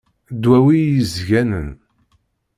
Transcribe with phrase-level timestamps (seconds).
[0.33, 1.69] Ddwawi iyi-sganen.